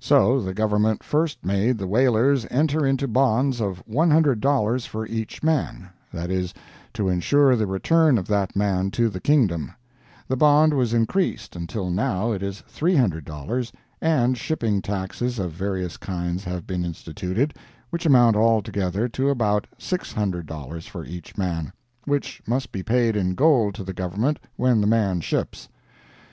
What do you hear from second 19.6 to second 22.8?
$600 for each man, which must